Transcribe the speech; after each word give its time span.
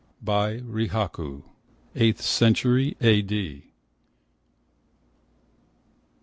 By 0.19 0.57
Rihaku. 0.61 1.43
8th 1.95 2.21
century 2.21 2.97
A.D. 3.01 3.65